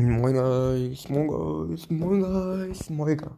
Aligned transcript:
Moin 0.00 0.32
guys, 0.32 1.08
moin 1.08 1.26
guys, 1.26 1.90
moin 1.90 2.20
guys, 2.20 2.88
moiga. 2.88 3.36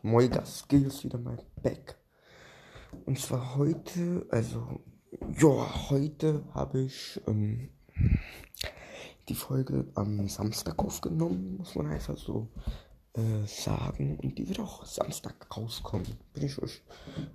Moigas, 0.00 0.64
ist 0.70 1.04
wieder 1.04 1.18
mal 1.18 1.36
back. 1.62 1.98
Und 3.04 3.18
zwar 3.18 3.56
heute, 3.56 4.26
also, 4.30 4.80
ja, 5.38 5.90
heute 5.90 6.42
habe 6.54 6.80
ich 6.84 7.20
ähm, 7.26 7.68
die 9.28 9.34
Folge 9.34 9.92
am 9.94 10.26
Samstag 10.26 10.78
aufgenommen, 10.78 11.58
muss 11.58 11.74
man 11.74 11.88
einfach 11.88 12.16
so 12.16 12.48
äh, 13.12 13.46
sagen. 13.46 14.18
Und 14.22 14.38
die 14.38 14.48
wird 14.48 14.60
auch 14.60 14.86
Samstag 14.86 15.54
rauskommen. 15.54 16.06
Bin 16.32 16.44
ich 16.46 16.58
euch. 16.62 16.82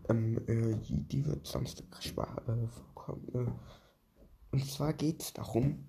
Ähm, 0.10 0.40
äh, 0.48 0.76
die 0.82 1.24
wird 1.24 1.46
Samstag 1.46 1.86
äh, 2.04 2.68
vorkommen. 2.68 3.28
Äh, 3.32 4.54
und 4.54 4.66
zwar 4.66 4.94
geht 4.94 5.22
es 5.22 5.34
darum, 5.34 5.88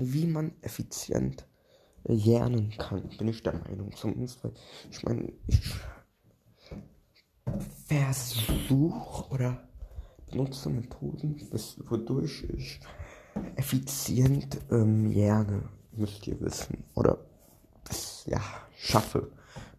wie 0.00 0.26
man 0.26 0.52
effizient 0.62 1.46
lernen 2.04 2.72
kann, 2.76 3.08
bin 3.18 3.28
ich 3.28 3.42
der 3.42 3.54
Meinung. 3.54 3.94
Zumindest, 3.94 4.44
weil 4.44 4.52
ich 4.90 5.02
meine, 5.02 5.32
ich 5.46 5.74
versuche 7.86 9.30
oder 9.30 9.68
benutze 10.30 10.70
Methoden, 10.70 11.40
wodurch 11.88 12.44
ich 12.56 12.80
effizient 13.56 14.58
ähm, 14.70 15.06
lerne, 15.06 15.68
müsst 15.92 16.26
ihr 16.26 16.40
wissen. 16.40 16.84
Oder 16.94 17.18
das, 17.84 18.24
ja, 18.26 18.40
schaffe. 18.76 19.30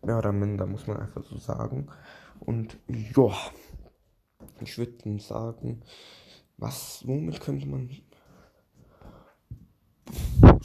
Mehr 0.02 0.18
oder 0.18 0.32
minder, 0.32 0.66
muss 0.66 0.88
man 0.88 0.98
einfach 0.98 1.23
so 1.23 1.38
sagen. 1.38 1.88
Und 2.40 2.78
ja, 2.88 3.32
ich 4.62 4.78
würde 4.78 5.20
sagen, 5.20 5.82
was, 6.58 7.06
womit 7.06 7.42
könnte 7.42 7.68
man 7.68 7.90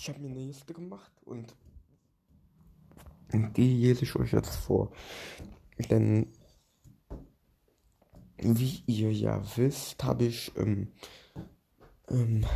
ich 0.01 0.09
habe 0.09 0.19
mir 0.21 0.31
eine 0.31 0.41
Liste 0.41 0.73
gemacht 0.73 1.13
und 1.27 1.55
die 3.33 3.75
lese 3.75 4.05
ich 4.05 4.17
euch 4.17 4.33
jetzt 4.33 4.57
vor. 4.57 4.93
Denn 5.91 6.33
wie 8.39 8.83
ihr 8.87 9.13
ja 9.13 9.43
wisst, 9.57 10.03
habe 10.03 10.25
ich 10.25 10.57
ähm, 10.57 10.91
ähm, 12.09 12.47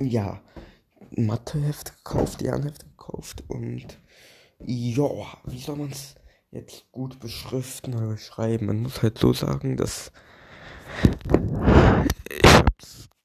ja 0.00 0.42
Mathehefte 1.12 1.92
gekauft, 1.92 2.42
Lernhefte 2.42 2.84
gekauft 2.88 3.42
und 3.48 3.98
ja, 4.58 5.38
wie 5.44 5.60
soll 5.60 5.76
man 5.76 5.92
es 5.92 6.14
jetzt 6.50 6.92
gut 6.92 7.20
beschriften 7.20 7.94
oder 7.94 8.08
beschreiben? 8.08 8.66
Man 8.66 8.82
muss 8.82 9.02
halt 9.02 9.16
so 9.16 9.32
sagen, 9.32 9.78
dass 9.78 10.12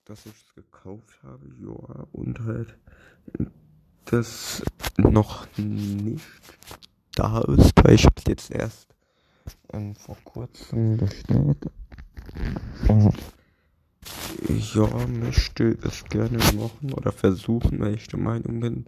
dass 0.06 0.26
ich 0.26 0.34
es 0.34 0.56
gekauft 0.56 1.20
habe, 1.24 1.46
ja, 1.60 2.08
und 2.12 2.40
halt 2.42 2.78
das 4.06 4.64
noch 4.98 5.48
nicht 5.58 6.26
da 7.16 7.42
ist, 7.42 7.72
weil 7.84 7.96
ich 7.96 8.06
es 8.06 8.24
jetzt 8.28 8.52
erst 8.52 8.88
ähm, 9.74 9.96
vor 9.96 10.18
kurzem 10.24 10.98
bestellt. 10.98 11.70
Und 12.88 13.16
ja, 14.50 15.08
möchte 15.08 15.78
es 15.84 16.04
gerne 16.06 16.38
machen 16.38 16.94
oder 16.94 17.12
versuchen, 17.12 17.80
weil 17.80 17.96
ich 17.96 18.08
der 18.08 18.20
Meinung 18.20 18.60
bin, 18.60 18.86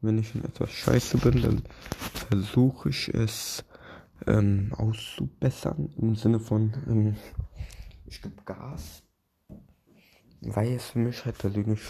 wenn 0.00 0.18
ich 0.18 0.34
in 0.34 0.44
etwas 0.44 0.70
scheiße 0.70 1.18
bin, 1.18 1.42
dann 1.42 1.62
versuche 2.28 2.88
ich 2.88 3.12
es 3.12 3.64
ähm, 4.26 4.72
auszubessern 4.76 5.92
im 5.98 6.16
Sinne 6.16 6.40
von 6.40 6.72
ähm, 6.88 7.16
ich 8.06 8.22
gebe 8.22 8.42
Gas 8.44 9.03
weil 10.46 10.74
es 10.74 10.86
für 10.86 10.98
mich 10.98 11.24
halt 11.24 11.38
persönlich 11.38 11.80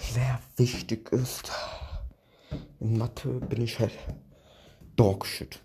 sehr 0.00 0.40
wichtig 0.56 1.10
ist. 1.12 1.50
In 2.80 2.98
Mathe 2.98 3.28
bin 3.40 3.62
ich 3.62 3.78
halt 3.78 3.92
Dogshit. 4.96 5.60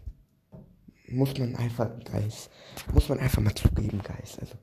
Muss 1.08 1.38
man 1.38 1.55
einfach, 1.55 1.89
Geist, 2.05 2.49
muss 2.92 3.10
man 3.10 3.20
einfach 3.20 3.42
mal 3.42 3.54
zugeben, 3.54 4.02
Geist. 4.02 4.39
Also, 4.39 4.55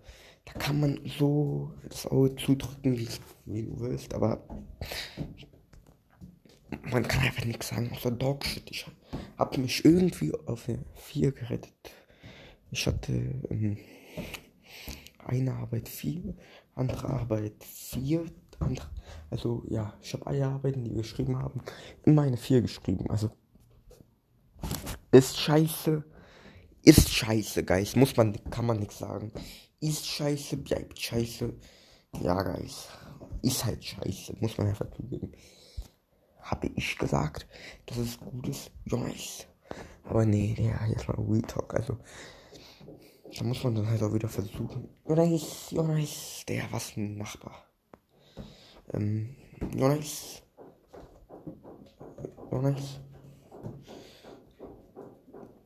da 0.44 0.52
kann 0.54 0.80
man 0.80 1.00
so 1.18 1.72
das 1.88 2.06
Auge 2.06 2.34
zudrücken, 2.36 2.98
wie, 2.98 3.08
wie 3.44 3.62
du 3.62 3.80
willst, 3.80 4.14
aber 4.14 4.42
man 6.90 7.06
kann 7.06 7.22
einfach 7.22 7.44
nichts 7.44 7.68
sagen 7.68 7.90
außer 7.92 8.10
Dogshit. 8.10 8.70
Ich 8.70 8.86
hab 9.38 9.56
mich 9.58 9.84
irgendwie 9.84 10.32
auf 10.46 10.68
eine 10.68 10.84
4 10.94 11.32
gerettet. 11.32 11.92
Ich 12.70 12.86
hatte 12.86 13.12
ähm, 13.50 13.78
eine 15.26 15.54
Arbeit 15.54 15.88
4 15.88 16.34
andere 16.80 17.08
Arbeit 17.08 17.62
4. 17.62 18.26
Andere, 18.58 18.90
also 19.30 19.64
ja, 19.68 19.94
ich 20.02 20.12
habe 20.12 20.26
alle 20.26 20.46
Arbeiten, 20.46 20.84
die 20.84 20.90
wir 20.90 20.98
geschrieben 20.98 21.38
haben, 21.38 21.62
immer 22.04 22.22
eine 22.22 22.36
4 22.36 22.60
geschrieben. 22.60 23.08
Also 23.08 23.30
ist 25.12 25.38
scheiße. 25.38 26.04
Ist 26.82 27.10
scheiße, 27.10 27.64
Geist. 27.64 27.96
Muss 27.96 28.16
man, 28.16 28.34
kann 28.50 28.66
man 28.66 28.78
nichts 28.78 28.98
sagen. 28.98 29.32
Ist 29.80 30.06
scheiße, 30.06 30.58
bleibt 30.58 30.98
scheiße. 30.98 31.54
Ja, 32.22 32.42
Geist. 32.42 32.88
Ist 33.42 33.64
halt 33.64 33.82
scheiße. 33.82 34.36
Muss 34.40 34.58
man 34.58 34.68
einfach 34.68 34.90
zugeben. 34.90 35.32
Habe 36.40 36.70
ich 36.74 36.98
gesagt, 36.98 37.46
dass 37.86 37.98
es 37.98 38.18
gut 38.18 38.48
ist? 38.48 38.70
Jonas. 38.84 39.46
Aber 40.04 40.26
nee, 40.26 40.54
ja, 40.58 40.86
jetzt 40.86 41.08
mal 41.08 41.16
Retalk. 41.18 41.74
Also, 41.74 41.98
da 43.40 43.46
muss 43.46 43.64
man 43.64 43.74
dann 43.74 43.88
halt 43.88 44.02
auch 44.02 44.12
wieder 44.12 44.28
versuchen. 44.28 44.86
Jonas, 45.08 45.70
Jonas, 45.70 46.44
der 46.46 46.70
was 46.70 46.94
ein 46.98 47.16
Nachbar. 47.16 47.64
Ähm, 48.92 49.34
Jonas. 49.74 50.42
Jonas. 52.52 53.00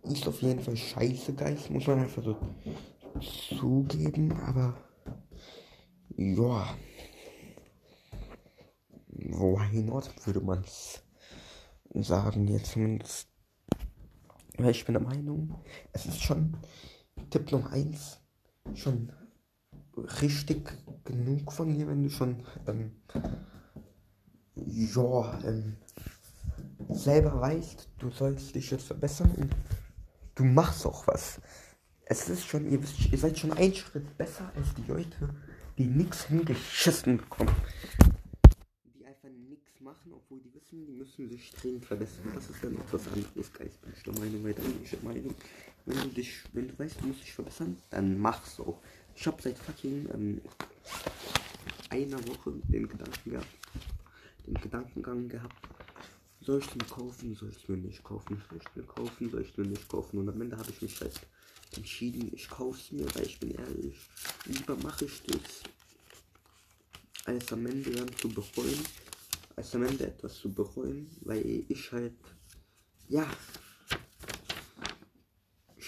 Ist 0.04 0.28
auf 0.28 0.40
jeden 0.40 0.60
Fall 0.60 0.76
scheiße, 0.76 1.34
Geist, 1.34 1.68
muss 1.70 1.88
man 1.88 1.98
einfach 1.98 2.22
so 2.22 2.36
zugeben, 3.58 4.30
aber 4.41 4.76
ja. 6.16 6.76
Why 9.08 9.82
not, 9.82 10.14
würde 10.24 10.42
man 10.42 10.64
sagen, 11.92 12.46
jetzt 12.46 12.70
zumindest. 12.70 13.28
Weil 14.58 14.70
ich 14.70 14.84
bin 14.84 14.92
der 14.92 15.02
Meinung, 15.02 15.60
es 15.92 16.06
ist 16.06 16.22
schon 16.22 16.56
Tipp 17.34 17.50
Nummer 17.50 17.72
1 17.72 18.21
schon 18.77 19.11
richtig 20.21 20.72
genug 21.03 21.53
von 21.53 21.75
dir, 21.75 21.89
wenn 21.89 22.05
du 22.05 22.09
schon 22.09 22.45
ähm, 22.69 22.93
ja, 24.55 25.41
ähm, 25.43 25.75
selber 26.91 27.41
weißt, 27.41 27.89
du 27.99 28.11
sollst 28.11 28.55
dich 28.55 28.71
jetzt 28.71 28.87
verbessern 28.87 29.33
und 29.37 29.53
du 30.37 30.45
machst 30.45 30.87
auch 30.87 31.09
was. 31.09 31.41
Es 32.05 32.28
ist 32.28 32.47
schon, 32.47 32.71
ihr, 32.71 32.81
wisst, 32.81 33.11
ihr 33.11 33.19
seid 33.19 33.37
schon 33.37 33.53
einen 33.53 33.75
Schritt 33.75 34.16
besser 34.16 34.53
als 34.55 34.72
die 34.75 34.84
Leute, 34.87 35.34
die 35.77 35.87
nichts 35.87 36.27
hingeschissen 36.27 37.16
bekommen. 37.16 37.53
Die 38.95 39.05
einfach 39.05 39.28
nichts 39.28 39.81
machen, 39.81 40.12
obwohl 40.12 40.39
die 40.39 40.55
wissen, 40.55 40.87
die 40.87 40.93
müssen 40.93 41.28
sich 41.28 41.51
dringend 41.51 41.84
verbessern. 41.84 42.31
Das 42.33 42.49
ist 42.49 42.62
dann 42.62 42.77
etwas 42.77 43.09
anderes, 43.09 43.53
Geist. 43.53 43.81
Ich 43.93 44.05
der 44.05 44.12
Meinung, 44.21 44.45
weil 44.45 44.55
ich 44.84 45.03
Meinung, 45.03 45.34
wenn 45.87 45.99
du 45.99 46.09
dich, 46.09 46.33
wenn 46.53 46.69
du 46.69 46.78
weißt, 46.78 47.00
du 47.00 47.06
musst 47.06 47.22
dich 47.22 47.33
verbessern, 47.33 47.77
dann 47.91 48.19
mach's 48.19 48.59
auch. 48.61 48.81
Ich 49.15 49.27
habe 49.27 49.41
seit 49.41 49.59
fucking 49.59 50.09
ähm, 50.12 50.41
einer 51.91 52.27
Woche 52.27 52.53
den 52.69 52.89
Gedanken 52.89 53.31
gehabt, 53.31 53.47
den 54.47 54.55
Gedankengang 54.55 55.28
gehabt, 55.28 55.69
soll 56.41 56.61
ich 56.61 56.75
mir 56.75 56.84
kaufen, 56.84 57.34
soll 57.34 57.50
ich 57.56 57.69
mir 57.69 57.77
nicht 57.77 58.03
kaufen, 58.03 58.43
soll 58.49 58.59
ich 58.61 58.77
mir 58.77 58.83
kaufen, 58.83 59.31
soll 59.31 59.43
ich 59.43 59.56
mir 59.56 59.67
nicht 59.67 59.89
kaufen. 59.89 60.19
Und 60.19 60.28
am 60.28 60.41
Ende 60.41 60.56
habe 60.56 60.71
ich 60.71 60.83
mich 60.83 61.00
halt 61.00 61.21
entschieden, 61.77 62.31
ich 62.34 62.49
kauf's 62.49 62.93
mir, 62.93 63.06
weil 63.15 63.27
ich 63.27 63.39
bin 63.41 63.53
ehrlich, 63.53 63.97
lieber 64.47 64.77
mache 64.77 65.06
ich 65.06 65.22
das, 65.22 65.62
als 67.25 67.53
am 67.53 67.66
Ende 67.66 67.91
dann 67.91 68.15
zu 68.16 68.28
bereuen, 68.28 68.78
als 69.57 69.75
am 69.75 69.84
Ende 69.84 70.07
etwas 70.07 70.34
zu 70.37 70.53
bereuen, 70.53 71.10
weil 71.22 71.65
ich 71.69 71.92
halt, 71.92 72.15
ja, 73.09 73.27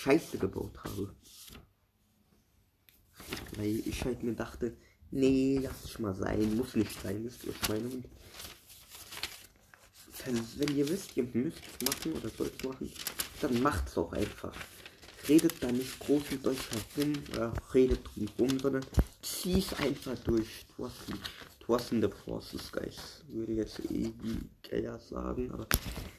Scheiße 0.07 0.39
gebaut 0.39 0.79
habe. 0.85 1.13
Weil 3.57 3.83
ich 3.85 4.05
halt 4.05 4.23
mir 4.23 4.35
dachte, 4.35 4.77
nee, 5.11 5.59
lass 5.61 5.85
es 5.85 5.99
mal 5.99 6.15
sein, 6.15 6.57
muss 6.57 6.77
nicht 6.77 7.01
sein, 7.03 7.25
wisst 7.25 7.45
ihr, 7.45 7.53
was 7.61 7.69
meine? 7.69 7.91
Wenn 10.57 10.77
ihr 10.77 10.89
wisst, 10.89 11.17
ihr 11.17 11.25
müsst 11.33 11.59
es 11.59 11.89
machen 11.89 12.13
oder 12.13 12.29
sollt 12.29 12.65
machen, 12.65 12.93
dann 13.41 13.63
macht's 13.63 13.99
auch 13.99 14.13
einfach. 14.13 14.55
Redet 15.29 15.61
da 15.61 15.73
nicht 15.73 15.99
groß 15.99 16.23
mit 16.31 16.47
euch 16.47 16.59
herum 16.71 17.13
oder 17.33 17.53
redet 17.75 18.01
drum 18.05 18.29
rum, 18.39 18.59
sondern 18.61 18.87
zieh's 19.23 19.73
einfach 19.75 20.17
durch. 20.21 20.67
Du 20.77 20.85
hast, 20.85 20.97
du 21.67 21.75
hast 21.75 21.93
in 21.93 22.01
the 22.01 22.09
process, 22.09 22.71
guys. 22.71 23.25
Würde 23.29 23.55
jetzt 23.55 23.81
eh 23.91 24.13
wie 24.23 24.39
Geller 24.63 24.99
sagen, 25.01 25.51
aber 25.51 25.67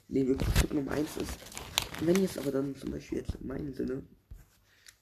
nee, 0.10 0.28
wirklich 0.28 0.54
Tipp 0.56 0.74
Nummer 0.74 0.92
1 0.92 1.18
ist, 1.18 1.38
wenn 2.02 2.22
jetzt 2.22 2.38
aber 2.38 2.52
dann 2.52 2.76
zum 2.76 2.92
Beispiel 2.92 3.20
jetzt 3.20 3.36
in 3.36 3.48
meinem 3.48 3.74
Sinne, 3.74 4.04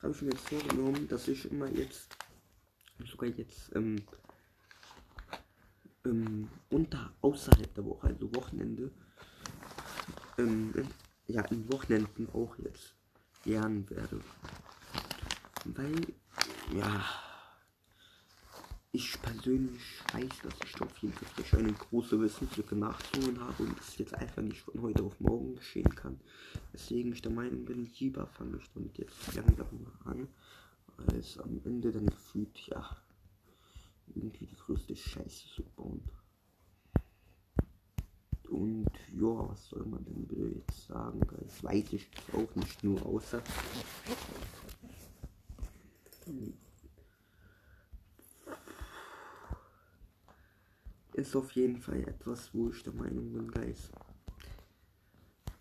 habe 0.02 0.14
ich 0.14 0.22
mir 0.22 0.32
jetzt 0.32 0.48
vorgenommen, 0.50 1.08
dass 1.08 1.28
ich 1.28 1.50
immer 1.52 1.68
jetzt, 1.70 2.10
sogar 3.06 3.30
jetzt, 3.30 3.76
ähm, 3.76 3.98
ähm, 6.06 6.48
unter 6.70 7.14
außerhalb 7.22 7.74
der 7.74 7.86
Woche, 7.86 8.08
also 8.08 8.34
Wochenende, 8.36 8.92
ähm, 10.38 10.74
ja, 11.28 11.42
in 11.46 11.72
Wochenenden 11.72 12.30
auch 12.34 12.58
jetzt 12.60 12.96
lernen 13.46 13.90
werde. 13.90 14.22
Weil, 15.66 15.96
ja, 16.74 17.04
ich 18.96 19.22
persönlich 19.22 19.82
weiß, 20.14 20.42
dass 20.44 20.54
ich 20.66 20.82
auf 20.82 20.98
jeden 21.00 21.14
Fall 21.14 21.60
eine 21.60 21.74
große 21.74 22.20
Wissenslücke 22.20 22.76
nachzuholen 22.76 23.40
habe 23.42 23.64
und 23.64 23.78
das 23.78 23.98
jetzt 23.98 24.14
einfach 24.14 24.42
nicht 24.42 24.62
von 24.62 24.82
heute 24.82 25.04
auf 25.04 25.20
morgen 25.20 25.56
geschehen 25.56 25.94
kann. 25.96 26.18
Deswegen 26.74 27.12
ich 27.12 27.22
der 27.22 27.32
Meinung 27.32 27.66
bin, 27.66 27.92
lieber 28.00 28.26
fange 28.26 28.58
ich 28.58 28.70
damit 28.74 28.98
jetzt 28.98 29.36
langsam 29.36 29.68
mal 29.84 30.12
an, 30.12 30.28
als 31.08 31.38
am 31.40 31.60
Ende 31.66 31.92
dann 31.92 32.06
gefühlt, 32.06 32.58
ja, 32.68 32.96
irgendwie 34.16 34.46
die 34.46 34.56
größte 34.56 34.96
Scheiße 34.96 35.48
zu 35.56 35.64
bauen. 35.76 36.02
Und 38.50 38.88
ja, 39.14 39.50
was 39.50 39.70
soll 39.70 39.86
man 39.86 40.06
denn 40.06 40.56
jetzt 40.56 40.88
sagen? 40.88 41.20
Das 41.42 41.64
weiß 41.64 41.94
ich 41.94 42.08
auch 42.32 42.56
nicht 42.56 42.84
nur 42.84 43.06
außer. 43.06 43.44
Ist 51.16 51.34
auf 51.38 51.52
jeden 51.52 51.80
Fall 51.80 52.02
etwas, 52.02 52.54
wo 52.54 52.70
ich 52.70 52.84
der 52.84 52.92
Meinung 52.92 53.32
bin, 53.32 53.50
Guys. 53.50 53.90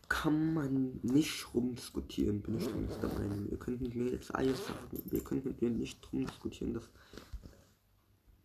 Kann 0.08 0.52
man 0.52 0.98
nicht 1.02 1.54
rumdiskutieren, 1.54 2.42
bin 2.42 2.58
ich 2.58 2.66
der 2.66 3.08
Meinung. 3.10 3.48
Ihr 3.48 3.56
könnt 3.56 3.80
mit 3.80 3.94
mir 3.94 4.10
jetzt 4.10 4.34
alles 4.34 4.66
sagen. 4.66 5.00
Ihr 5.12 5.22
könnt 5.22 5.44
mit 5.44 5.62
mir 5.62 5.70
nicht 5.70 6.12
rumdiskutieren, 6.12 6.74
dass 6.74 6.90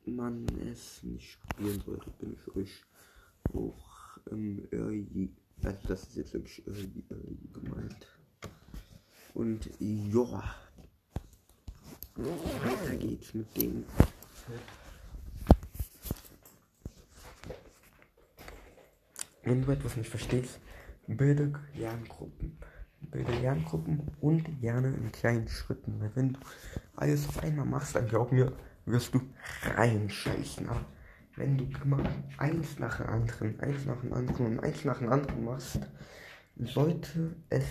man 0.05 0.45
es 0.71 1.01
nicht 1.01 1.39
probieren 1.41 1.81
sollte, 1.83 2.11
bin 2.19 2.35
ich 2.35 2.55
euch 2.55 2.83
auch 3.53 4.19
ähm, 4.31 4.67
irgendwie, 4.69 5.31
also 5.63 5.79
das 5.87 6.03
ist 6.03 6.15
jetzt 6.15 6.33
wirklich 6.33 6.65
irgendwie, 6.67 7.03
irgendwie 7.09 7.49
gemeint. 7.53 8.07
Und 9.33 9.67
ja, 9.79 10.55
weiter 12.15 12.95
geht's 12.97 13.33
mit 13.33 13.57
dem. 13.57 13.83
Wenn 19.49 19.63
du 19.63 19.71
etwas 19.71 19.97
nicht 19.97 20.11
verstehst, 20.11 20.59
bilde 21.07 21.51
Lerngruppen. 21.73 22.55
Bilde 23.01 23.31
Lerngruppen 23.41 24.11
und 24.21 24.61
gerne 24.61 24.89
in 24.89 25.11
kleinen 25.11 25.47
Schritten. 25.47 25.99
Weil 25.99 26.11
wenn 26.13 26.33
du 26.33 26.39
alles 26.95 27.27
auf 27.27 27.41
einmal 27.41 27.65
machst, 27.65 27.95
dann 27.95 28.07
glaub 28.07 28.31
mir, 28.31 28.53
wirst 28.85 29.15
du 29.15 29.21
reinscheißen. 29.63 30.69
Aber 30.69 30.85
wenn 31.35 31.57
du 31.57 31.65
immer 31.83 32.03
eins 32.37 32.77
nach 32.77 32.97
dem 32.97 33.07
anderen, 33.07 33.59
eins 33.59 33.87
nach 33.87 33.99
dem 34.01 34.13
anderen 34.13 34.45
und 34.45 34.59
eins 34.59 34.85
nach 34.85 34.99
dem 34.99 35.11
anderen 35.11 35.43
machst, 35.43 35.79
sollte 36.55 37.35
es 37.49 37.65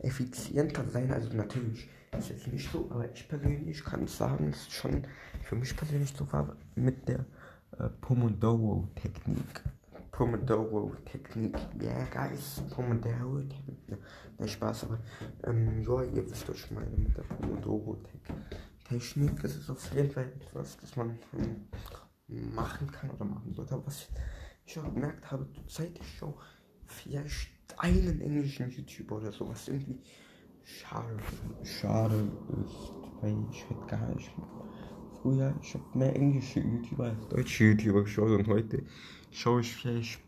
effizienter 0.00 0.86
sein. 0.90 1.10
Also 1.10 1.34
natürlich 1.34 1.88
ist 2.18 2.30
es 2.30 2.46
nicht 2.46 2.70
so, 2.70 2.90
aber 2.90 3.10
ich 3.10 3.26
persönlich 3.26 3.82
kann 3.82 4.06
sagen, 4.06 4.50
es 4.50 4.60
ist 4.60 4.72
schon 4.72 5.06
für 5.42 5.56
mich 5.56 5.74
persönlich 5.74 6.12
so 6.14 6.30
war 6.30 6.54
mit 6.74 7.08
der 7.08 7.24
äh, 7.78 7.88
Pomodoro-Technik. 8.02 9.62
Pomodoro-Technik. 10.12 11.56
Ja, 11.80 12.04
guys, 12.04 12.62
Pomodoro-Technik. 12.70 13.78
Nein, 14.38 14.48
Spaß, 14.48 14.84
aber 14.84 15.00
ähm, 15.44 15.82
ja, 15.82 16.02
ihr 16.02 16.30
wisst 16.30 16.48
doch 16.48 16.54
schon 16.54 16.76
meine 16.76 16.96
mit 16.96 17.16
der 17.16 17.22
Pomodoro-Technik. 17.22 18.36
Technik, 18.84 19.40
das 19.40 19.56
ist 19.56 19.70
auf 19.70 19.94
jeden 19.94 20.10
Fall 20.10 20.30
etwas, 20.38 20.76
das 20.76 20.94
man 20.96 21.18
ähm, 21.38 21.66
machen 22.54 22.90
kann 22.92 23.10
oder 23.10 23.24
machen 23.24 23.52
sollte. 23.54 23.74
Aber 23.74 23.86
was 23.86 24.08
ich 24.66 24.78
auch 24.78 24.94
gemerkt 24.94 25.30
habe, 25.30 25.48
seit 25.66 25.98
ich 25.98 26.18
schon 26.18 26.34
vielleicht 26.84 27.50
einen 27.78 28.20
englischen 28.20 28.70
YouTuber 28.70 29.16
oder 29.16 29.32
sowas 29.32 29.66
irgendwie 29.66 29.98
schade, 30.62 31.16
schade 31.64 32.28
ist, 32.64 32.92
weil 33.20 33.36
ich 33.50 33.68
hätte 33.68 33.86
gar 33.86 34.14
nicht. 34.14 34.30
Früher, 35.22 35.54
ich 35.62 35.74
habe 35.74 35.84
mehr 35.96 36.16
englische 36.16 36.58
YouTuber 36.58 37.04
als 37.04 37.28
deutsche 37.28 37.64
YouTuber 37.66 38.02
geschaut 38.02 38.30
und 38.40 38.48
heute 38.48 38.82
schaue 39.30 39.60
ich 39.60 39.72
vielleicht 39.72 40.18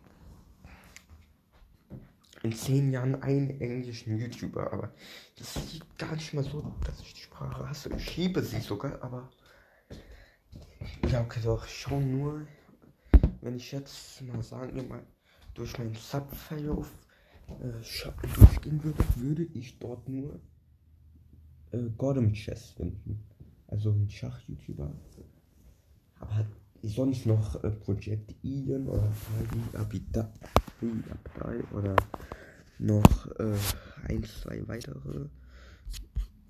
in 2.44 2.52
zehn 2.52 2.92
Jahren 2.92 3.20
einen 3.20 3.60
englischen 3.60 4.16
YouTuber, 4.16 4.72
aber 4.72 4.94
das 5.36 5.72
liegt 5.72 5.98
gar 5.98 6.14
nicht 6.14 6.32
mal 6.32 6.44
so, 6.44 6.72
dass 6.86 7.00
ich 7.00 7.12
die 7.12 7.22
Sprache 7.22 7.68
hasse. 7.68 7.90
Ich 7.96 8.16
liebe 8.16 8.40
sie 8.40 8.60
sogar, 8.60 9.02
aber 9.02 9.28
ja, 11.10 11.22
okay, 11.22 11.40
doch, 11.42 11.66
schon 11.66 12.16
nur, 12.16 12.46
wenn 13.40 13.56
ich 13.56 13.72
jetzt 13.72 14.22
mal 14.22 14.44
sagen 14.44 14.76
wir 14.76 14.84
mal 14.84 15.02
durch 15.54 15.76
meinen 15.76 15.94
Subverlauf 15.94 16.88
äh, 17.48 18.28
durchgehen 18.36 18.84
würde, 18.84 19.04
würde 19.16 19.42
ich 19.54 19.76
dort 19.80 20.08
nur 20.08 20.38
äh, 21.72 21.78
Gordon 21.98 22.32
Chess 22.32 22.70
finden. 22.76 23.33
Also 23.74 23.90
ein 23.90 24.08
Schach-YouTuber. 24.08 24.94
Aber 26.20 26.46
sonst 26.82 27.26
noch 27.26 27.64
äh, 27.64 27.72
Project 27.72 28.32
Ian 28.44 28.86
oder 28.86 29.12
Abida 29.72 30.32
oder 31.72 31.96
noch 32.78 33.26
äh, 33.40 33.58
ein, 34.04 34.22
zwei 34.22 34.62
weitere. 34.68 35.26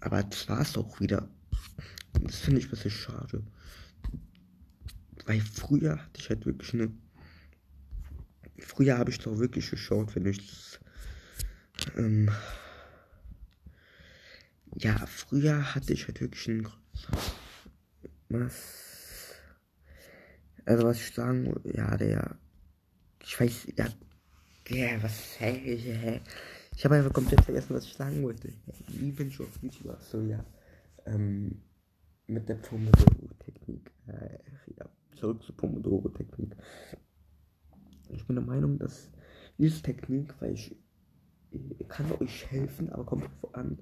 Aber 0.00 0.22
das 0.22 0.46
war 0.50 0.60
es 0.60 0.76
auch 0.76 1.00
wieder. 1.00 1.26
Das 2.20 2.40
finde 2.40 2.60
ich 2.60 2.66
ein 2.66 2.70
bisschen 2.72 2.90
schade. 2.90 3.42
Weil 5.24 5.40
früher 5.40 5.96
hatte 5.96 6.20
ich 6.20 6.28
halt 6.28 6.44
wirklich 6.44 6.74
eine. 6.74 6.92
Früher 8.58 8.98
habe 8.98 9.10
ich 9.10 9.18
doch 9.18 9.38
wirklich 9.38 9.70
geschaut, 9.70 10.14
wenn 10.14 10.26
ich. 10.26 10.78
Ähm, 11.96 12.30
ja, 14.76 15.06
früher 15.06 15.74
hatte 15.74 15.94
ich 15.94 16.06
halt 16.06 16.20
wirklich 16.20 16.48
ein. 16.48 16.68
Was? 18.28 19.34
Also 20.64 20.84
was 20.84 20.96
ich 20.96 21.14
sagen, 21.14 21.54
ja, 21.64 21.96
der. 21.96 22.38
Ich 23.22 23.40
weiß, 23.40 23.68
ja, 23.76 23.86
ja, 24.68 25.02
was, 25.02 25.38
hä, 25.40 25.52
hä, 25.76 26.20
Ich 26.74 26.84
habe 26.84 26.96
einfach 26.96 27.12
komplett 27.12 27.42
vergessen, 27.42 27.74
was 27.74 27.84
ich 27.84 27.92
sagen 27.94 28.22
wollte. 28.22 28.52
Wie 28.88 29.12
bin 29.12 29.28
ich 29.28 29.38
auf 29.40 29.62
YouTube? 29.62 30.00
So, 30.00 30.22
ja. 30.22 30.44
Ähm, 31.04 31.60
mit 32.26 32.48
der 32.48 32.54
Pomodoro-Technik. 32.54 33.90
Äh, 34.06 34.38
ja, 34.78 34.88
zurück 35.16 35.42
zur 35.42 35.56
Pomodoro-Technik. 35.56 36.56
Ich 38.08 38.26
bin 38.26 38.36
der 38.36 38.44
Meinung, 38.44 38.78
dass 38.78 39.10
diese 39.58 39.82
Technik, 39.82 40.34
weil 40.40 40.54
ich, 40.54 40.74
ich 41.50 41.88
kann 41.88 42.10
euch 42.12 42.50
helfen, 42.50 42.90
aber 42.90 43.04
kommt 43.04 43.24
darauf 43.24 43.54
an, 43.54 43.78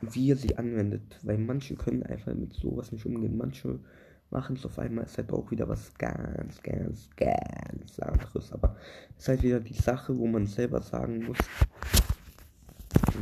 wie 0.00 0.28
ihr 0.28 0.36
sie 0.36 0.56
anwendet. 0.56 1.18
Weil 1.22 1.38
manche 1.38 1.74
können 1.74 2.02
einfach 2.02 2.34
mit 2.34 2.52
sowas 2.52 2.92
nicht 2.92 3.06
umgehen. 3.06 3.36
Manche 3.36 3.78
machen 4.30 4.56
es 4.56 4.66
auf 4.66 4.78
einmal, 4.78 5.04
ist 5.04 5.18
halt 5.18 5.32
auch 5.32 5.50
wieder 5.50 5.68
was 5.68 5.94
ganz, 5.94 6.62
ganz, 6.62 7.08
ganz 7.16 7.98
anderes. 8.00 8.52
Aber 8.52 8.76
es 9.16 9.22
ist 9.22 9.28
halt 9.28 9.42
wieder 9.42 9.60
die 9.60 9.74
Sache, 9.74 10.16
wo 10.16 10.26
man 10.26 10.46
selber 10.46 10.80
sagen 10.82 11.24
muss, 11.24 11.38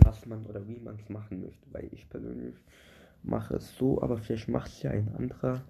was 0.05 0.27
man 0.27 0.45
oder 0.47 0.67
wie 0.67 0.81
man 0.81 0.97
es 0.97 1.09
machen 1.09 1.43
möchte. 1.43 1.67
Weil 1.73 1.89
ich 1.93 2.09
persönlich 2.09 2.57
mache 3.23 3.57
es 3.57 3.77
so, 3.77 4.03
aber 4.03 4.19
vielleicht 4.19 4.49
macht 4.49 4.71
es 4.71 4.83
ja 4.83 4.91
ein 4.91 5.15
anderer 5.15 5.63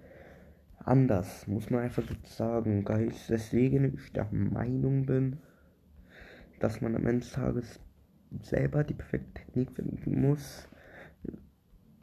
anders. 0.79 1.47
Muss 1.47 1.71
man 1.71 1.83
einfach 1.83 2.03
so 2.07 2.15
sagen, 2.25 2.85
Guys. 2.85 3.27
Deswegen 3.29 3.95
ich 3.95 4.13
der 4.13 4.29
Meinung 4.33 5.07
bin, 5.07 5.39
dass 6.61 6.81
man 6.81 6.95
am 6.95 7.07
Ende 7.07 7.21
des 7.21 7.33
Tages 7.33 7.81
selber 8.43 8.85
die 8.85 8.95
perfekte 8.95 9.43
Technik 9.43 9.73
finden 9.73 10.21
muss 10.21 10.69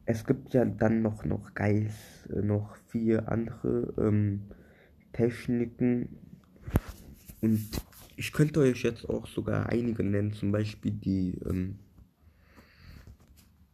es 0.04 0.24
gibt 0.24 0.54
ja 0.54 0.64
dann 0.64 1.02
noch, 1.02 1.24
noch 1.24 1.54
Geist, 1.54 2.28
äh, 2.30 2.42
noch 2.42 2.76
vier 2.88 3.30
andere 3.30 3.94
ähm, 3.98 4.42
Techniken. 5.12 6.16
Und 7.40 7.70
ich 8.16 8.32
könnte 8.32 8.60
euch 8.60 8.82
jetzt 8.82 9.08
auch 9.08 9.26
sogar 9.26 9.68
einige 9.68 10.02
nennen, 10.02 10.32
zum 10.32 10.52
Beispiel 10.52 10.92
die 10.92 11.38
ähm, 11.48 11.78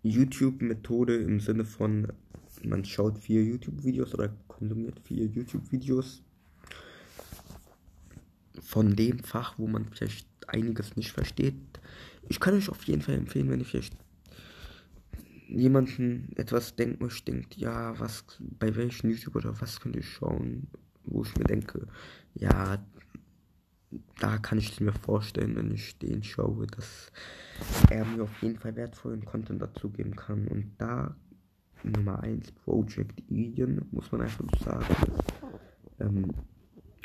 YouTube-Methode 0.02 1.16
im 1.16 1.40
Sinne 1.40 1.64
von, 1.64 2.12
man 2.62 2.84
schaut 2.84 3.18
vier 3.18 3.42
YouTube-Videos 3.42 4.14
oder 4.14 4.30
konsumiert 4.46 5.00
vier 5.00 5.26
YouTube-Videos 5.26 6.22
von 8.60 8.96
dem 8.96 9.20
Fach, 9.20 9.58
wo 9.58 9.66
man 9.66 9.86
vielleicht 9.86 10.28
einiges 10.46 10.96
nicht 10.96 11.12
versteht. 11.12 11.54
Ich 12.28 12.40
kann 12.40 12.54
euch 12.54 12.68
auf 12.68 12.84
jeden 12.84 13.02
Fall 13.02 13.14
empfehlen, 13.14 13.50
wenn 13.50 13.60
ihr 13.60 13.66
vielleicht 13.66 13.96
jemanden 15.48 16.32
etwas 16.36 16.76
denkt 16.76 17.02
euch 17.02 17.24
denkt, 17.24 17.56
ja, 17.56 17.98
was, 17.98 18.24
bei 18.38 18.74
welchem 18.76 19.10
YouTube 19.10 19.36
oder 19.36 19.60
was 19.60 19.80
könnte 19.80 20.00
ich 20.00 20.08
schauen, 20.08 20.68
wo 21.04 21.22
ich 21.22 21.36
mir 21.36 21.44
denke, 21.44 21.86
ja, 22.34 22.78
da 24.20 24.38
kann 24.38 24.58
ich 24.58 24.80
mir 24.80 24.92
vorstellen, 24.92 25.56
wenn 25.56 25.70
ich 25.70 25.98
den 25.98 26.22
schaue, 26.22 26.66
dass 26.66 27.10
er 27.90 28.04
mir 28.04 28.24
auf 28.24 28.42
jeden 28.42 28.58
Fall 28.58 28.76
wertvollen 28.76 29.24
Content 29.24 29.62
dazu 29.62 29.88
geben 29.90 30.14
kann. 30.14 30.46
Und 30.48 30.72
da 30.78 31.16
Nummer 31.82 32.22
1 32.22 32.52
Project 32.52 33.22
Eden, 33.30 33.86
muss 33.90 34.12
man 34.12 34.22
einfach 34.22 34.44
so 34.58 34.64
sagen, 34.64 34.86
ähm, 36.00 36.34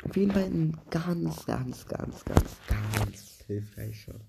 Auf 0.04 0.16
jeden 0.16 0.32
Fall 0.32 0.44
ein 0.44 0.78
ganz, 0.90 1.46
ganz, 1.46 1.86
ganz, 1.86 2.24
ganz, 2.24 2.58
ganz 2.68 3.44
hilfreicher. 3.46 4.20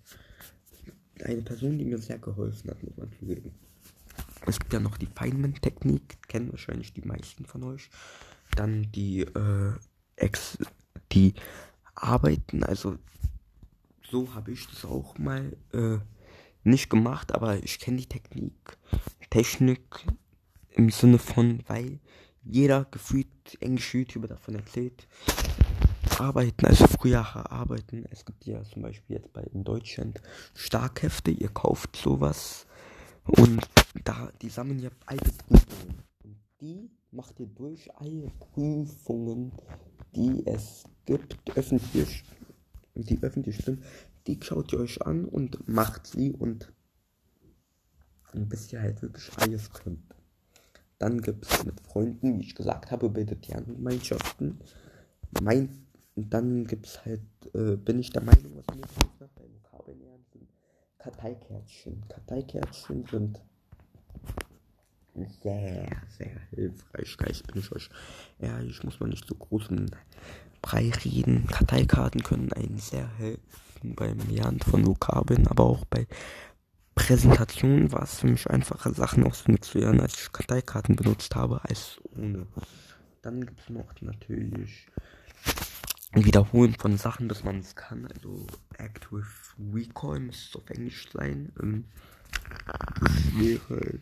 Eine 1.24 1.42
Person, 1.42 1.78
die 1.78 1.86
mir 1.86 1.98
sehr 1.98 2.20
geholfen 2.20 2.70
hat, 2.70 2.82
muss 2.84 2.96
man 2.96 3.12
zugeben. 3.20 3.52
Es 4.48 4.60
gibt 4.60 4.74
ja 4.74 4.80
noch 4.80 4.98
die 4.98 5.08
Feynman-Technik, 5.08 6.28
kennen 6.28 6.52
wahrscheinlich 6.52 6.94
die 6.94 7.02
meisten 7.02 7.46
von 7.46 7.64
euch. 7.64 7.90
Dann 8.56 8.92
die, 8.92 9.22
äh, 9.22 9.74
Ex 10.16 10.58
die 11.12 11.34
Arbeiten, 11.96 12.64
also 12.64 12.98
so 14.10 14.34
habe 14.34 14.52
ich 14.52 14.68
das 14.68 14.86
auch 14.86 15.18
mal 15.18 15.58
äh, 15.74 15.98
nicht 16.64 16.90
gemacht, 16.90 17.34
aber 17.34 17.64
ich 17.64 17.80
kenne 17.80 17.98
die 17.98 18.06
Technik. 18.06 18.78
Technik 19.30 20.06
im 20.72 20.90
Sinne 20.90 21.18
von, 21.18 21.64
weil 21.68 22.00
jeder 22.44 22.86
gefühlt 22.86 23.28
englische 23.60 24.00
YouTuber 24.00 24.28
davon 24.28 24.56
erzählt. 24.56 25.08
Arbeiten, 26.20 26.66
also 26.66 26.88
früher 26.88 27.26
arbeiten. 27.52 28.06
Es 28.10 28.24
gibt 28.24 28.46
ja 28.46 28.64
zum 28.64 28.84
Beispiel 28.84 29.18
jetzt 29.18 29.34
bei 29.34 29.42
in 29.42 29.64
Deutschland 29.64 30.22
Starkhefte, 30.54 31.32
ihr 31.32 31.50
kauft 31.50 31.96
sowas 31.96 32.68
und 33.26 33.68
da, 34.04 34.32
die 34.42 34.50
sammeln 34.50 34.80
ja 34.80 34.90
alte 35.06 35.32
Prüfungen. 35.32 36.04
Und 36.24 36.38
die 36.62 36.90
macht 37.12 37.40
ihr 37.40 37.48
durch 37.48 37.94
alle 37.96 38.32
Prüfungen, 38.40 39.52
die 40.16 40.46
es 40.46 40.84
gibt, 41.06 41.38
öffentlich, 41.56 42.24
die 42.96 43.22
öffentlich 43.22 43.58
sind, 43.58 43.84
die 44.28 44.40
schaut 44.42 44.74
ihr 44.74 44.80
euch 44.80 45.02
an 45.02 45.26
und 45.26 45.68
macht 45.68 46.08
sie 46.08 46.32
und 46.32 46.72
bis 48.34 48.72
ihr 48.74 48.82
halt 48.82 49.02
wirklich 49.02 49.30
alles 49.38 49.72
könnt. 49.72 50.16
Dann 50.98 51.22
gibt 51.22 51.46
es 51.46 51.66
mit 51.66 51.80
Freunden, 51.82 52.40
wie 52.40 52.44
ich 52.44 52.56
gesagt 52.56 52.92
habe, 52.92 53.10
bildet 53.10 53.48
Gemeinschaften. 53.48 54.60
Mein, 55.42 55.88
dann 56.16 56.66
gibt 56.66 56.88
es 56.88 57.06
halt, 57.06 57.22
äh, 57.54 57.76
bin 57.76 58.00
ich 58.00 58.12
der 58.12 58.24
Meinung, 58.24 58.56
was 58.56 58.76
mir 58.76 58.82
nach 58.82 59.30
bei 59.36 59.44
Vokabeln 59.44 60.00
lernen 60.00 60.26
Karteikärtchen. 60.98 62.04
Karteikärtchen 62.08 63.06
sind 63.06 63.42
sehr, 65.42 65.88
sehr 66.18 66.42
hilfreich. 66.52 67.18
Geist 67.18 67.48
bin 67.48 67.62
ich 67.62 67.72
euch 67.72 67.90
ehrlich, 68.40 68.84
muss 68.84 69.00
man 69.00 69.10
nicht 69.10 69.28
so 69.28 69.36
großen 69.36 69.92
Brei 70.62 70.92
reden. 71.04 71.48
Karteikarten 71.48 72.24
können 72.24 72.52
einen 72.54 72.78
sehr 72.80 73.08
helfen 73.18 73.42
beim 73.96 74.18
Lernen 74.30 74.60
von 74.62 74.86
Vokabeln, 74.86 75.48
aber 75.48 75.64
auch 75.64 75.86
bei 75.86 76.08
Präsentationen 76.96 77.92
war 77.92 78.04
es 78.04 78.20
für 78.20 78.28
mich 78.28 78.50
einfacher, 78.50 78.94
Sachen 78.94 79.26
auswendig 79.26 79.64
zu 79.64 79.80
lernen, 79.80 80.00
als 80.00 80.20
ich 80.20 80.32
Karteikarten 80.32 80.96
benutzt 80.96 81.36
habe, 81.36 81.64
als 81.64 82.00
ohne. 82.16 82.48
Dann 83.22 83.46
gibt 83.46 83.60
es 83.60 83.70
noch 83.70 83.94
natürlich 84.02 84.88
Wiederholen 86.14 86.74
von 86.76 86.98
Sachen, 86.98 87.28
dass 87.28 87.44
man 87.44 87.60
es 87.60 87.76
kann. 87.76 88.08
Also 88.08 88.48
Active 88.78 89.26
Recall 89.74 90.22
müsste 90.22 90.60
auf 90.60 90.70
Englisch 90.70 91.10
sein. 91.12 91.52
Ähm, 91.62 91.86
das 93.02 93.38
wäre 93.38 94.00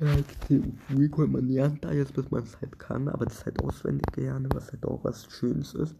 Active 0.00 0.72
Recall, 0.90 1.28
man 1.28 1.46
lernt 1.48 1.84
da 1.84 1.92
jetzt, 1.92 2.14
bis 2.14 2.30
man 2.30 2.42
es 2.42 2.60
halt 2.60 2.78
kann, 2.78 3.08
aber 3.08 3.24
das 3.24 3.38
ist 3.38 3.46
halt 3.46 3.62
auswendig 3.62 4.06
gerne, 4.12 4.48
was 4.52 4.72
halt 4.72 4.84
auch 4.84 5.04
was 5.04 5.26
Schönes 5.30 5.74
ist, 5.74 5.94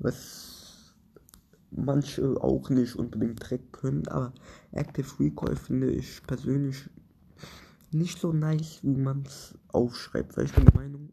was 0.00 0.94
manche 1.70 2.36
auch 2.42 2.68
nicht 2.70 2.96
unbedingt 2.96 3.42
direkt 3.42 3.72
können, 3.72 4.08
aber 4.08 4.32
Active 4.72 5.08
Recall 5.20 5.54
finde 5.54 5.90
ich 5.90 6.22
persönlich 6.26 6.90
nicht 7.92 8.18
so 8.18 8.32
nice, 8.32 8.80
wie 8.82 8.96
man 8.96 9.22
es 9.22 9.56
aufschreibt, 9.68 10.36
weil 10.36 10.46
ich 10.46 10.52
bin 10.52 10.64
der 10.64 10.74
Meinung, 10.74 11.12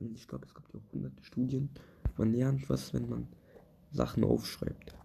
und 0.00 0.16
ich 0.16 0.26
glaube, 0.26 0.46
es 0.46 0.54
gibt 0.54 0.72
ja 0.72 0.80
auch 0.80 0.92
hunderte 0.92 1.22
Studien, 1.22 1.68
man 2.16 2.32
lernt 2.32 2.68
was, 2.70 2.94
wenn 2.94 3.10
man 3.10 3.28
Sachen 3.92 4.24
aufschreibt 4.24 4.95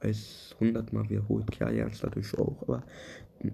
als 0.00 0.56
hundertmal 0.60 1.08
wiederholt. 1.08 1.50
Klar 1.50 1.72
lernst 1.72 2.02
dadurch 2.02 2.36
auch, 2.38 2.62
aber 2.62 2.84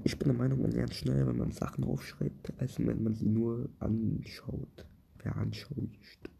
ich 0.04 0.18
bin 0.18 0.28
der 0.28 0.36
Meinung, 0.36 0.62
man 0.62 0.70
lernt 0.70 0.94
schneller, 0.94 1.26
wenn 1.26 1.38
man 1.38 1.50
Sachen 1.52 1.84
aufschreibt, 1.84 2.52
als 2.58 2.78
wenn 2.78 3.02
man 3.02 3.14
sie 3.14 3.26
nur 3.26 3.68
anschaut, 3.80 4.86
veranschaulicht. 5.18 6.30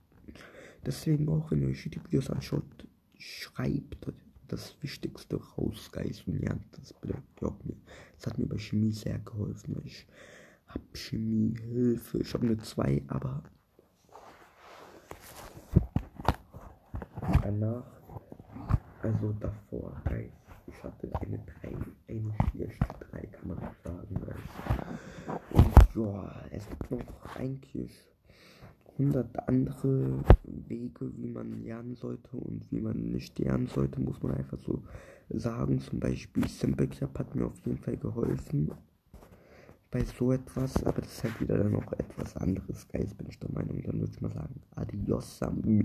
Deswegen 0.84 1.28
auch, 1.28 1.50
wenn 1.50 1.62
ihr 1.62 1.68
euch 1.68 1.88
die 1.90 2.04
Videos 2.04 2.30
anschaut, 2.30 2.86
schreibt 3.18 4.12
das 4.48 4.76
Wichtigste 4.82 5.36
raus, 5.36 5.90
Guys, 5.92 6.22
und 6.26 6.40
lernt 6.40 6.64
das. 6.72 6.94
Glaubt 7.36 7.64
mir. 7.64 7.76
Das 8.16 8.26
hat 8.26 8.38
mir 8.38 8.46
bei 8.46 8.58
Chemie 8.58 8.92
sehr 8.92 9.18
geholfen. 9.20 9.80
Ich 9.84 10.06
habe 10.66 10.84
Chemie 10.92 11.54
Hilfe. 11.58 12.18
Ich 12.18 12.34
habe 12.34 12.46
eine 12.46 12.58
2, 12.58 13.04
aber 13.08 13.42
danach, 17.42 18.01
also 19.02 19.34
davor, 19.40 20.00
Guys, 20.04 20.30
ich 20.66 20.82
hatte 20.82 21.10
eine 21.20 21.38
3, 21.60 21.76
eine 22.08 22.34
schlechte 22.50 22.86
3, 23.10 23.20
kann 23.26 23.48
man 23.48 23.58
sagen. 23.82 24.16
Und 25.50 25.94
ja, 25.94 26.44
es 26.50 26.68
gibt 26.68 26.90
noch 26.90 27.36
eigentlich 27.36 27.92
100 28.98 29.48
andere 29.48 30.22
Wege, 30.44 31.10
wie 31.16 31.28
man 31.28 31.64
lernen 31.64 31.96
sollte 31.96 32.36
und 32.36 32.70
wie 32.70 32.80
man 32.80 33.10
nicht 33.10 33.38
lernen 33.38 33.66
sollte, 33.66 34.00
muss 34.00 34.22
man 34.22 34.34
einfach 34.34 34.58
so 34.58 34.82
sagen. 35.30 35.80
Zum 35.80 35.98
Beispiel 35.98 36.46
Simple 36.46 36.88
Club 36.88 37.18
hat 37.18 37.34
mir 37.34 37.46
auf 37.46 37.58
jeden 37.64 37.78
Fall 37.78 37.96
geholfen 37.96 38.70
bei 39.90 40.04
so 40.04 40.32
etwas, 40.32 40.82
aber 40.84 41.02
das 41.02 41.12
ist 41.12 41.24
halt 41.24 41.40
wieder 41.40 41.58
dann 41.58 41.72
noch 41.72 41.92
etwas 41.92 42.36
anderes. 42.36 42.88
Geist 42.88 43.16
bin 43.18 43.28
ich 43.28 43.38
der 43.38 43.50
Meinung. 43.52 43.82
Dann 43.82 44.00
würde 44.00 44.12
ich 44.12 44.20
mal 44.20 44.32
sagen, 44.32 44.60
adios, 44.74 45.38
Sambi. 45.38 45.80